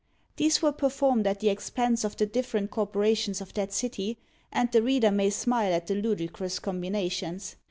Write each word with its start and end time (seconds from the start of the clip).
These 0.37 0.63
were 0.63 0.71
performed 0.71 1.27
at 1.27 1.41
the 1.41 1.49
expense 1.49 2.03
of 2.03 2.17
the 2.17 2.25
different 2.25 2.71
corporations 2.71 3.39
of 3.39 3.53
that 3.53 3.71
city, 3.71 4.17
and 4.51 4.71
the 4.71 4.81
reader 4.81 5.11
may 5.11 5.29
smile 5.29 5.71
at 5.71 5.85
the 5.85 5.93
ludicrous 5.93 6.57
combinations. 6.57 7.55